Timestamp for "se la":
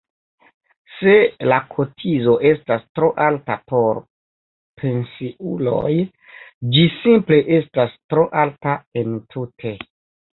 0.99-1.57